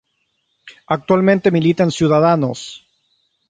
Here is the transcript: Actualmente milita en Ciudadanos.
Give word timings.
Actualmente 0.87 1.51
milita 1.51 1.83
en 1.83 1.91
Ciudadanos. 1.91 2.87